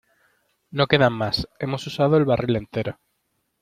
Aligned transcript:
¡No 0.71 0.87
quedan 0.87 1.13
más!¡ 1.13 1.47
hemos 1.59 1.85
usado 1.85 2.17
el 2.17 2.25
barril 2.25 2.55
entero! 2.55 2.99